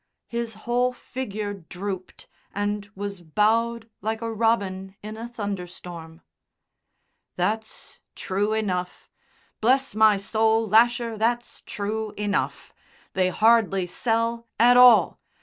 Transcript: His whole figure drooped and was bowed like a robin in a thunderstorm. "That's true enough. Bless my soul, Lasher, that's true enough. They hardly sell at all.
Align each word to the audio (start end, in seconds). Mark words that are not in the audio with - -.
His 0.25 0.55
whole 0.65 0.93
figure 0.93 1.53
drooped 1.53 2.27
and 2.55 2.89
was 2.95 3.21
bowed 3.21 3.87
like 4.01 4.19
a 4.23 4.33
robin 4.33 4.95
in 5.03 5.15
a 5.15 5.27
thunderstorm. 5.27 6.21
"That's 7.35 7.99
true 8.15 8.51
enough. 8.53 9.11
Bless 9.59 9.93
my 9.93 10.17
soul, 10.17 10.67
Lasher, 10.67 11.19
that's 11.19 11.61
true 11.67 12.15
enough. 12.17 12.73
They 13.13 13.29
hardly 13.29 13.85
sell 13.85 14.47
at 14.59 14.75
all. 14.75 15.19